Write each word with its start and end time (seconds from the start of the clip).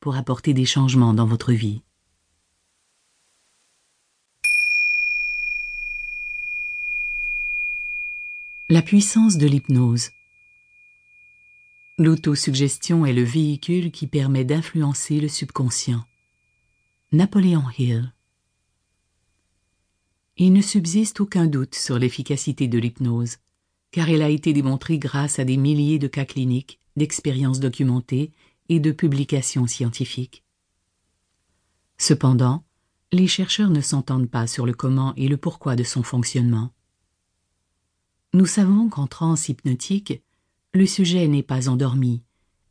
pour 0.00 0.16
apporter 0.16 0.54
des 0.54 0.64
changements 0.64 1.14
dans 1.14 1.26
votre 1.26 1.52
vie. 1.52 1.82
La 8.68 8.82
puissance 8.82 9.36
de 9.36 9.46
l'hypnose. 9.46 10.10
L'autosuggestion 11.98 13.06
est 13.06 13.12
le 13.12 13.22
véhicule 13.22 13.90
qui 13.92 14.06
permet 14.06 14.44
d'influencer 14.44 15.20
le 15.20 15.28
subconscient. 15.28 16.04
Napoléon 17.12 17.64
Hill. 17.78 18.12
Il 20.36 20.52
ne 20.52 20.62
subsiste 20.62 21.20
aucun 21.20 21.46
doute 21.46 21.76
sur 21.76 21.98
l'efficacité 21.98 22.66
de 22.66 22.78
l'hypnose, 22.78 23.36
car 23.92 24.08
elle 24.08 24.22
a 24.22 24.28
été 24.30 24.52
démontrée 24.52 24.98
grâce 24.98 25.38
à 25.38 25.44
des 25.44 25.56
milliers 25.56 26.00
de 26.00 26.08
cas 26.08 26.24
cliniques, 26.24 26.80
d'expériences 26.96 27.60
documentées 27.60 28.32
et 28.68 28.80
de 28.80 28.92
publications 28.92 29.66
scientifiques. 29.66 30.44
Cependant, 31.98 32.64
les 33.12 33.28
chercheurs 33.28 33.70
ne 33.70 33.80
s'entendent 33.80 34.30
pas 34.30 34.46
sur 34.46 34.66
le 34.66 34.74
comment 34.74 35.14
et 35.16 35.28
le 35.28 35.36
pourquoi 35.36 35.76
de 35.76 35.84
son 35.84 36.02
fonctionnement. 36.02 36.72
Nous 38.32 38.46
savons 38.46 38.88
qu'en 38.88 39.06
transe 39.06 39.48
hypnotique, 39.48 40.22
le 40.72 40.86
sujet 40.86 41.28
n'est 41.28 41.44
pas 41.44 41.68
endormi, 41.68 42.22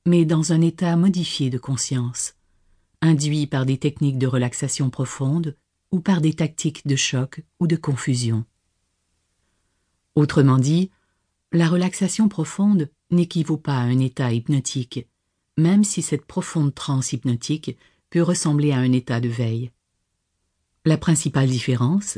mais 0.06 0.26
dans 0.26 0.52
un 0.52 0.60
état 0.60 0.96
modifié 0.98 1.50
de 1.50 1.58
conscience, 1.58 2.36
induit 3.02 3.48
par 3.48 3.66
des 3.66 3.78
techniques 3.78 4.18
de 4.18 4.28
relaxation 4.28 4.90
profonde 4.90 5.56
ou 5.92 6.02
par 6.02 6.20
des 6.20 6.34
tactiques 6.34 6.86
de 6.86 6.98
choc 6.98 7.44
ou 7.60 7.68
de 7.68 7.78
confusion. 7.78 8.44
Autrement 10.16 10.58
dit, 10.58 10.92
la 11.54 11.68
relaxation 11.68 12.28
profonde 12.28 12.90
n'équivaut 13.12 13.58
pas 13.58 13.78
à 13.78 13.84
un 13.84 14.00
état 14.00 14.34
hypnotique, 14.34 15.08
même 15.58 15.84
si 15.84 16.02
cette 16.02 16.26
profonde 16.26 16.74
transe 16.74 17.14
hypnotique 17.14 17.78
peut 18.10 18.22
ressembler 18.22 18.72
à 18.72 18.78
un 18.78 18.92
état 18.92 19.20
de 19.20 19.30
veille. 19.30 19.72
La 20.86 20.98
principale 20.98 21.50
différence, 21.50 22.18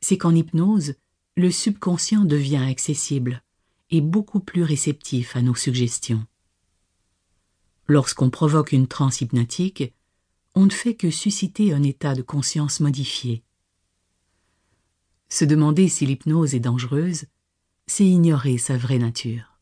c'est 0.00 0.18
qu'en 0.18 0.34
hypnose, 0.34 0.94
le 1.36 1.50
subconscient 1.50 2.24
devient 2.24 2.64
accessible 2.68 3.42
et 3.90 4.00
beaucoup 4.00 4.40
plus 4.40 4.62
réceptif 4.62 5.36
à 5.36 5.42
nos 5.42 5.54
suggestions. 5.54 6.26
Lorsqu'on 7.86 8.30
provoque 8.30 8.72
une 8.72 8.88
transe 8.88 9.20
hypnotique, 9.20 9.94
on 10.54 10.66
ne 10.66 10.70
fait 10.70 10.94
que 10.94 11.10
susciter 11.10 11.72
un 11.72 11.82
état 11.82 12.14
de 12.14 12.22
conscience 12.22 12.80
modifié. 12.80 13.42
Se 15.28 15.44
demander 15.44 15.88
si 15.88 16.06
l'hypnose 16.06 16.54
est 16.54 16.60
dangereuse, 16.60 17.26
c'est 17.86 18.06
ignorer 18.06 18.58
sa 18.58 18.76
vraie 18.76 18.98
nature. 18.98 19.53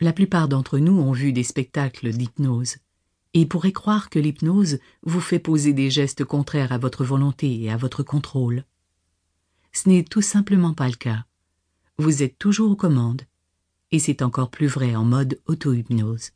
La 0.00 0.12
plupart 0.12 0.48
d'entre 0.48 0.78
nous 0.78 0.98
ont 0.98 1.12
vu 1.12 1.32
des 1.32 1.44
spectacles 1.44 2.10
d'hypnose 2.10 2.76
et 3.32 3.46
pourraient 3.46 3.72
croire 3.72 4.10
que 4.10 4.18
l'hypnose 4.18 4.78
vous 5.02 5.20
fait 5.20 5.38
poser 5.38 5.72
des 5.72 5.90
gestes 5.90 6.24
contraires 6.24 6.72
à 6.72 6.78
votre 6.78 7.04
volonté 7.04 7.62
et 7.62 7.70
à 7.70 7.76
votre 7.76 8.02
contrôle. 8.02 8.64
Ce 9.72 9.88
n'est 9.88 10.04
tout 10.04 10.22
simplement 10.22 10.74
pas 10.74 10.88
le 10.88 10.94
cas. 10.94 11.26
Vous 11.98 12.22
êtes 12.22 12.38
toujours 12.38 12.70
aux 12.70 12.76
commandes, 12.76 13.22
et 13.90 13.98
c'est 13.98 14.22
encore 14.22 14.50
plus 14.50 14.66
vrai 14.66 14.94
en 14.94 15.04
mode 15.04 15.40
auto-hypnose. 15.46 16.30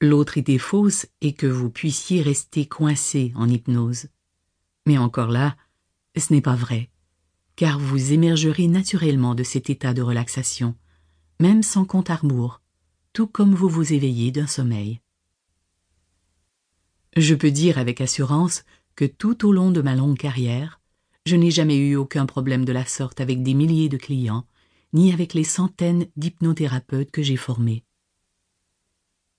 L'autre 0.00 0.38
idée 0.38 0.58
fausse 0.58 1.06
est 1.20 1.32
que 1.32 1.46
vous 1.46 1.70
puissiez 1.70 2.22
rester 2.22 2.66
coincé 2.66 3.32
en 3.34 3.48
hypnose. 3.48 4.08
Mais 4.84 4.98
encore 4.98 5.30
là, 5.30 5.56
ce 6.16 6.32
n'est 6.32 6.40
pas 6.40 6.54
vrai, 6.54 6.90
car 7.56 7.78
vous 7.78 8.12
émergerez 8.12 8.68
naturellement 8.68 9.34
de 9.34 9.42
cet 9.42 9.70
état 9.70 9.94
de 9.94 10.02
relaxation, 10.02 10.76
même 11.40 11.62
sans 11.62 11.84
compte 11.84 12.10
à 12.10 12.16
rebours, 12.16 12.60
tout 13.12 13.26
comme 13.26 13.54
vous 13.54 13.68
vous 13.68 13.92
éveillez 13.92 14.30
d'un 14.32 14.46
sommeil. 14.46 15.00
Je 17.16 17.34
peux 17.34 17.50
dire 17.50 17.78
avec 17.78 18.00
assurance 18.00 18.64
que 18.94 19.04
tout 19.04 19.46
au 19.46 19.52
long 19.52 19.70
de 19.70 19.80
ma 19.80 19.94
longue 19.94 20.18
carrière, 20.18 20.80
je 21.26 21.36
n'ai 21.36 21.50
jamais 21.50 21.76
eu 21.76 21.96
aucun 21.96 22.26
problème 22.26 22.64
de 22.64 22.72
la 22.72 22.84
sorte 22.84 23.20
avec 23.20 23.42
des 23.42 23.54
milliers 23.54 23.88
de 23.88 23.96
clients, 23.96 24.46
ni 24.92 25.12
avec 25.12 25.34
les 25.34 25.44
centaines 25.44 26.06
d'hypnothérapeutes 26.16 27.10
que 27.10 27.22
j'ai 27.22 27.36
formés. 27.36 27.84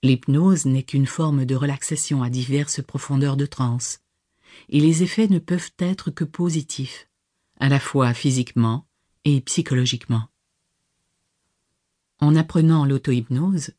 L'hypnose 0.02 0.66
n'est 0.66 0.84
qu'une 0.84 1.06
forme 1.06 1.44
de 1.44 1.56
relaxation 1.56 2.22
à 2.22 2.30
diverses 2.30 2.82
profondeurs 2.82 3.36
de 3.36 3.46
transe, 3.46 4.00
et 4.68 4.80
les 4.80 5.02
effets 5.02 5.28
ne 5.28 5.38
peuvent 5.38 5.72
être 5.78 6.10
que 6.10 6.24
positifs, 6.24 7.08
à 7.58 7.68
la 7.68 7.80
fois 7.80 8.14
physiquement 8.14 8.86
et 9.24 9.40
psychologiquement. 9.40 10.28
En 12.20 12.34
apprenant 12.34 12.84
l'auto-hypnose, 12.84 13.70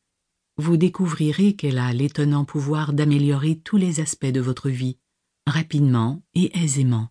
vous 0.58 0.78
découvrirez 0.78 1.56
qu'elle 1.56 1.78
a 1.78 1.94
l'étonnant 1.94 2.46
pouvoir 2.46 2.94
d'améliorer 2.94 3.60
tous 3.60 3.78
les 3.78 4.00
aspects 4.00 4.26
de 4.26 4.40
votre 4.40 4.70
vie, 4.70 4.98
rapidement 5.46 6.22
et 6.34 6.58
aisément. 6.58 7.10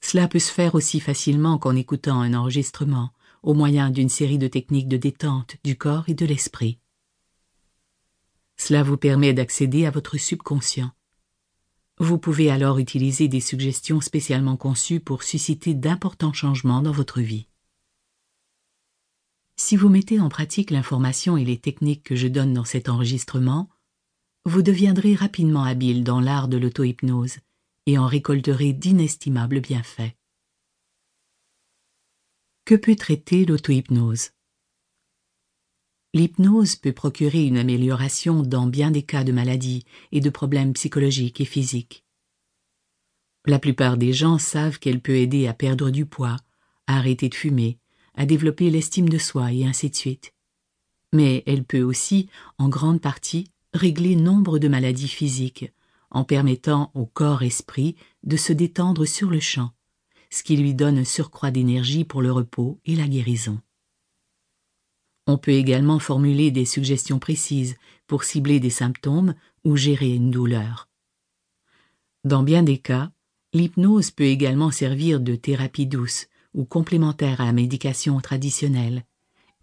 Cela 0.00 0.28
peut 0.28 0.38
se 0.38 0.52
faire 0.52 0.74
aussi 0.74 1.00
facilement 1.00 1.58
qu'en 1.58 1.74
écoutant 1.74 2.20
un 2.20 2.34
enregistrement, 2.34 3.10
au 3.42 3.54
moyen 3.54 3.90
d'une 3.90 4.08
série 4.08 4.38
de 4.38 4.48
techniques 4.48 4.88
de 4.88 4.96
détente 4.96 5.56
du 5.64 5.76
corps 5.76 6.08
et 6.08 6.14
de 6.14 6.26
l'esprit. 6.26 6.78
Cela 8.56 8.82
vous 8.82 8.96
permet 8.96 9.34
d'accéder 9.34 9.84
à 9.86 9.90
votre 9.90 10.16
subconscient. 10.16 10.90
Vous 11.98 12.18
pouvez 12.18 12.50
alors 12.50 12.78
utiliser 12.78 13.28
des 13.28 13.40
suggestions 13.40 14.00
spécialement 14.00 14.56
conçues 14.56 15.00
pour 15.00 15.22
susciter 15.22 15.74
d'importants 15.74 16.32
changements 16.32 16.82
dans 16.82 16.92
votre 16.92 17.20
vie. 17.20 17.48
Si 19.56 19.76
vous 19.76 19.88
mettez 19.88 20.20
en 20.20 20.28
pratique 20.28 20.70
l'information 20.70 21.38
et 21.38 21.44
les 21.44 21.58
techniques 21.58 22.02
que 22.02 22.14
je 22.14 22.28
donne 22.28 22.52
dans 22.52 22.64
cet 22.64 22.90
enregistrement, 22.90 23.70
vous 24.44 24.62
deviendrez 24.62 25.14
rapidement 25.14 25.64
habile 25.64 26.04
dans 26.04 26.20
l'art 26.20 26.46
de 26.48 26.58
l'auto-hypnose 26.58 27.38
et 27.86 27.98
en 27.98 28.06
récolterez 28.06 28.74
d'inestimables 28.74 29.60
bienfaits. 29.60 30.14
Que 32.66 32.74
peut 32.74 32.96
traiter 32.96 33.44
l'auto-hypnose? 33.44 34.30
L'hypnose 36.12 36.76
peut 36.76 36.92
procurer 36.92 37.46
une 37.46 37.58
amélioration 37.58 38.42
dans 38.42 38.66
bien 38.66 38.90
des 38.90 39.02
cas 39.02 39.24
de 39.24 39.32
maladies 39.32 39.84
et 40.12 40.20
de 40.20 40.30
problèmes 40.30 40.74
psychologiques 40.74 41.40
et 41.40 41.44
physiques. 41.44 42.04
La 43.46 43.58
plupart 43.58 43.96
des 43.96 44.12
gens 44.12 44.38
savent 44.38 44.78
qu'elle 44.78 45.00
peut 45.00 45.16
aider 45.16 45.46
à 45.46 45.54
perdre 45.54 45.90
du 45.90 46.06
poids, 46.06 46.36
à 46.86 46.98
arrêter 46.98 47.28
de 47.28 47.34
fumer, 47.34 47.78
à 48.16 48.26
développer 48.26 48.70
l'estime 48.70 49.08
de 49.08 49.18
soi 49.18 49.52
et 49.52 49.64
ainsi 49.64 49.90
de 49.90 49.94
suite. 49.94 50.32
Mais 51.12 51.42
elle 51.46 51.64
peut 51.64 51.82
aussi, 51.82 52.28
en 52.58 52.68
grande 52.68 53.00
partie, 53.00 53.50
régler 53.72 54.16
nombre 54.16 54.58
de 54.58 54.68
maladies 54.68 55.08
physiques, 55.08 55.72
en 56.10 56.24
permettant 56.24 56.90
au 56.94 57.06
corps-esprit 57.06 57.94
de 58.24 58.36
se 58.36 58.52
détendre 58.52 59.06
sur 59.06 59.30
le 59.30 59.40
champ, 59.40 59.72
ce 60.30 60.42
qui 60.42 60.56
lui 60.56 60.74
donne 60.74 60.98
un 60.98 61.04
surcroît 61.04 61.50
d'énergie 61.50 62.04
pour 62.04 62.22
le 62.22 62.32
repos 62.32 62.80
et 62.84 62.96
la 62.96 63.06
guérison. 63.06 63.60
On 65.26 65.38
peut 65.38 65.52
également 65.52 65.98
formuler 65.98 66.50
des 66.50 66.64
suggestions 66.64 67.18
précises 67.18 67.76
pour 68.06 68.24
cibler 68.24 68.60
des 68.60 68.70
symptômes 68.70 69.34
ou 69.64 69.76
gérer 69.76 70.14
une 70.14 70.30
douleur. 70.30 70.88
Dans 72.24 72.42
bien 72.42 72.62
des 72.62 72.78
cas, 72.78 73.10
l'hypnose 73.52 74.10
peut 74.10 74.24
également 74.24 74.70
servir 74.70 75.20
de 75.20 75.34
thérapie 75.34 75.86
douce 75.86 76.26
ou 76.56 76.64
complémentaire 76.64 77.40
à 77.40 77.44
la 77.44 77.52
médication 77.52 78.18
traditionnelle 78.20 79.04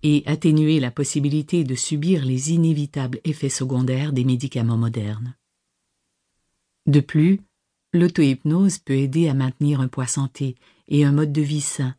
et 0.03 0.23
atténuer 0.25 0.79
la 0.79 0.91
possibilité 0.91 1.63
de 1.63 1.75
subir 1.75 2.23
les 2.23 2.51
inévitables 2.51 3.19
effets 3.23 3.49
secondaires 3.49 4.13
des 4.13 4.23
médicaments 4.23 4.77
modernes. 4.77 5.35
De 6.85 6.99
plus, 6.99 7.41
l'auto-hypnose 7.93 8.77
peut 8.79 8.97
aider 8.97 9.27
à 9.27 9.33
maintenir 9.33 9.81
un 9.81 9.87
poids 9.87 10.07
santé 10.07 10.55
et 10.87 11.03
un 11.03 11.11
mode 11.11 11.31
de 11.31 11.41
vie 11.41 11.61
sain, 11.61 11.95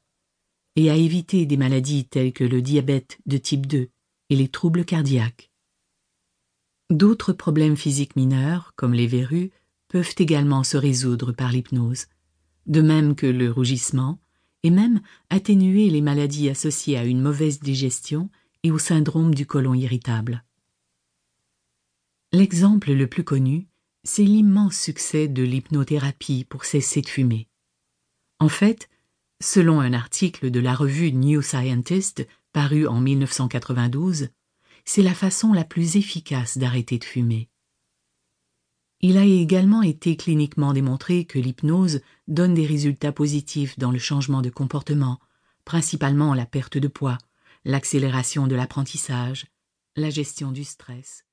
et 0.76 0.90
à 0.90 0.96
éviter 0.96 1.46
des 1.46 1.56
maladies 1.56 2.04
telles 2.04 2.32
que 2.32 2.44
le 2.44 2.60
diabète 2.60 3.18
de 3.26 3.38
type 3.38 3.66
2 3.66 3.88
et 4.30 4.36
les 4.36 4.48
troubles 4.48 4.84
cardiaques. 4.84 5.50
D'autres 6.90 7.32
problèmes 7.32 7.76
physiques 7.76 8.16
mineurs, 8.16 8.72
comme 8.76 8.92
les 8.92 9.06
verrues, 9.06 9.50
peuvent 9.88 10.14
également 10.18 10.64
se 10.64 10.76
résoudre 10.76 11.32
par 11.32 11.52
l'hypnose, 11.52 12.06
de 12.66 12.82
même 12.82 13.14
que 13.14 13.26
le 13.26 13.50
rougissement, 13.50 14.18
et 14.64 14.70
même 14.70 15.00
atténuer 15.30 15.88
les 15.90 16.00
maladies 16.00 16.48
associées 16.48 16.98
à 16.98 17.04
une 17.04 17.20
mauvaise 17.20 17.60
digestion 17.60 18.28
et 18.64 18.72
au 18.72 18.78
syndrome 18.78 19.34
du 19.34 19.46
côlon 19.46 19.74
irritable. 19.74 20.42
L'exemple 22.32 22.92
le 22.92 23.06
plus 23.06 23.22
connu 23.22 23.68
c'est 24.04 24.22
l'immense 24.22 24.78
succès 24.78 25.28
de 25.28 25.42
l'hypnothérapie 25.42 26.44
pour 26.44 26.66
cesser 26.66 27.00
de 27.00 27.08
fumer. 27.08 27.48
En 28.38 28.50
fait, 28.50 28.90
selon 29.42 29.80
un 29.80 29.94
article 29.94 30.50
de 30.50 30.60
la 30.60 30.74
revue 30.74 31.12
New 31.12 31.40
Scientist 31.40 32.26
paru 32.52 32.86
en 32.86 33.00
1992, 33.00 34.28
c'est 34.84 35.02
la 35.02 35.14
façon 35.14 35.54
la 35.54 35.64
plus 35.64 35.96
efficace 35.96 36.58
d'arrêter 36.58 36.98
de 36.98 37.04
fumer. 37.04 37.48
Il 39.06 39.18
a 39.18 39.24
également 39.26 39.82
été 39.82 40.16
cliniquement 40.16 40.72
démontré 40.72 41.26
que 41.26 41.38
l'hypnose 41.38 42.00
donne 42.26 42.54
des 42.54 42.64
résultats 42.64 43.12
positifs 43.12 43.78
dans 43.78 43.90
le 43.90 43.98
changement 43.98 44.40
de 44.40 44.48
comportement, 44.48 45.20
principalement 45.66 46.32
la 46.32 46.46
perte 46.46 46.78
de 46.78 46.88
poids, 46.88 47.18
l'accélération 47.66 48.46
de 48.46 48.54
l'apprentissage, 48.54 49.44
la 49.94 50.08
gestion 50.08 50.52
du 50.52 50.64
stress, 50.64 51.26